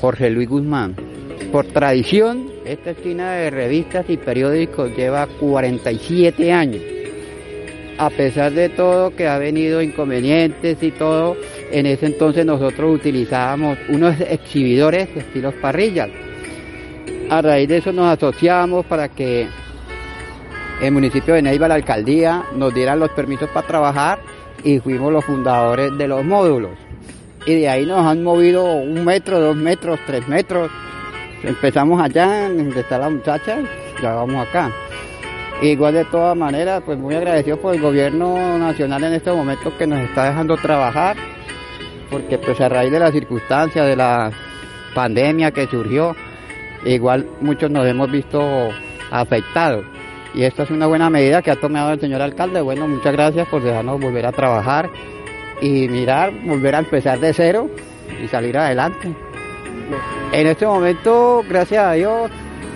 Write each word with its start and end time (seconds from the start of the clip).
Jorge 0.00 0.30
Luis 0.30 0.48
Guzmán. 0.48 0.94
Por 1.52 1.66
tradición, 1.66 2.50
esta 2.64 2.90
esquina 2.90 3.32
de 3.32 3.50
revistas 3.50 4.06
y 4.08 4.16
periódicos 4.16 4.94
lleva 4.96 5.26
47 5.26 6.52
años. 6.52 6.82
A 7.98 8.10
pesar 8.10 8.52
de 8.52 8.68
todo 8.68 9.14
que 9.14 9.26
ha 9.26 9.38
venido 9.38 9.80
inconvenientes 9.80 10.82
y 10.82 10.90
todo, 10.90 11.36
en 11.72 11.86
ese 11.86 12.06
entonces 12.06 12.44
nosotros 12.44 12.94
utilizábamos 12.94 13.78
unos 13.88 14.20
exhibidores 14.20 15.08
estilos 15.16 15.54
parrillas. 15.54 16.10
A 17.30 17.40
raíz 17.40 17.68
de 17.68 17.78
eso 17.78 17.92
nos 17.92 18.06
asociamos 18.06 18.84
para 18.86 19.08
que 19.08 19.48
el 20.82 20.92
municipio 20.92 21.34
de 21.34 21.42
Neiva, 21.42 21.68
la 21.68 21.76
alcaldía, 21.76 22.44
nos 22.54 22.74
dieran 22.74 23.00
los 23.00 23.10
permisos 23.10 23.48
para 23.48 23.66
trabajar 23.66 24.18
y 24.62 24.78
fuimos 24.78 25.10
los 25.10 25.24
fundadores 25.24 25.96
de 25.96 26.06
los 26.06 26.22
módulos. 26.22 26.85
Y 27.46 27.60
de 27.60 27.68
ahí 27.68 27.86
nos 27.86 28.04
han 28.04 28.24
movido 28.24 28.64
un 28.64 29.04
metro, 29.04 29.40
dos 29.40 29.56
metros, 29.56 30.00
tres 30.04 30.26
metros. 30.26 30.68
Empezamos 31.44 32.02
allá, 32.02 32.48
donde 32.48 32.80
está 32.80 32.98
la 32.98 33.08
muchacha, 33.08 33.58
ya 34.02 34.14
vamos 34.14 34.48
acá. 34.48 34.72
Igual 35.62 35.94
de 35.94 36.04
todas 36.06 36.36
maneras, 36.36 36.82
pues 36.84 36.98
muy 36.98 37.14
agradecido 37.14 37.56
por 37.58 37.74
el 37.74 37.80
gobierno 37.80 38.58
nacional 38.58 39.04
en 39.04 39.14
este 39.14 39.30
momento 39.30 39.72
que 39.78 39.86
nos 39.86 40.00
está 40.00 40.24
dejando 40.24 40.56
trabajar, 40.56 41.16
porque 42.10 42.36
pues 42.36 42.60
a 42.60 42.68
raíz 42.68 42.90
de 42.90 42.98
las 42.98 43.12
circunstancias, 43.12 43.86
de 43.86 43.94
la 43.96 44.32
pandemia 44.92 45.52
que 45.52 45.68
surgió, 45.68 46.16
igual 46.84 47.26
muchos 47.40 47.70
nos 47.70 47.86
hemos 47.86 48.10
visto 48.10 48.42
afectados. 49.10 49.84
Y 50.34 50.42
esta 50.42 50.64
es 50.64 50.70
una 50.70 50.86
buena 50.86 51.08
medida 51.08 51.40
que 51.42 51.52
ha 51.52 51.56
tomado 51.56 51.92
el 51.92 52.00
señor 52.00 52.20
alcalde. 52.20 52.60
Bueno, 52.60 52.88
muchas 52.88 53.12
gracias 53.12 53.46
por 53.48 53.62
dejarnos 53.62 54.00
volver 54.00 54.26
a 54.26 54.32
trabajar 54.32 54.90
y 55.60 55.88
mirar, 55.88 56.32
volver 56.44 56.74
a 56.74 56.78
empezar 56.80 57.18
de 57.18 57.32
cero 57.32 57.68
y 58.22 58.28
salir 58.28 58.56
adelante. 58.58 59.12
En 60.32 60.46
este 60.46 60.66
momento, 60.66 61.44
gracias 61.48 61.84
a 61.84 61.92
Dios, 61.92 62.30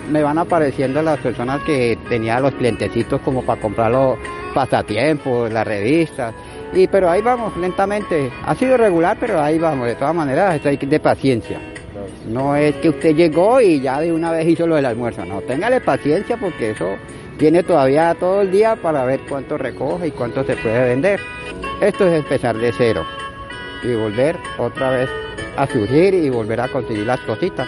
me 0.09 0.23
van 0.23 0.37
apareciendo 0.37 1.01
las 1.01 1.19
personas 1.19 1.61
que 1.61 1.97
tenían 2.09 2.41
los 2.41 2.53
clientecitos 2.53 3.21
como 3.21 3.43
para 3.43 3.61
comprar 3.61 3.91
los 3.91 4.17
pasatiempos, 4.53 5.51
las 5.51 5.65
revistas. 5.65 6.33
Y 6.73 6.87
pero 6.87 7.09
ahí 7.09 7.21
vamos, 7.21 7.55
lentamente. 7.57 8.31
Ha 8.45 8.55
sido 8.55 8.77
regular, 8.77 9.17
pero 9.19 9.41
ahí 9.41 9.59
vamos. 9.59 9.87
De 9.87 9.95
todas 9.95 10.15
maneras, 10.15 10.55
esto 10.55 10.69
hay 10.69 10.77
de 10.77 10.99
paciencia. 10.99 11.59
No 12.27 12.55
es 12.55 12.75
que 12.75 12.89
usted 12.89 13.15
llegó 13.15 13.59
y 13.59 13.81
ya 13.81 13.99
de 13.99 14.11
una 14.11 14.31
vez 14.31 14.47
hizo 14.47 14.65
lo 14.67 14.75
del 14.75 14.85
almuerzo. 14.85 15.25
No, 15.25 15.41
téngale 15.41 15.81
paciencia 15.81 16.37
porque 16.37 16.71
eso 16.71 16.95
tiene 17.37 17.63
todavía 17.63 18.15
todo 18.15 18.41
el 18.41 18.51
día 18.51 18.75
para 18.75 19.03
ver 19.03 19.21
cuánto 19.27 19.57
recoge 19.57 20.07
y 20.07 20.11
cuánto 20.11 20.43
se 20.43 20.55
puede 20.55 20.89
vender. 20.89 21.19
Esto 21.81 22.05
es 22.05 22.13
empezar 22.13 22.55
de 22.59 22.71
cero 22.71 23.03
y 23.81 23.95
volver 23.95 24.37
otra 24.59 24.91
vez 24.91 25.09
a 25.57 25.65
surgir 25.65 26.13
y 26.13 26.29
volver 26.29 26.61
a 26.61 26.67
conseguir 26.67 27.07
las 27.07 27.19
cositas. 27.21 27.67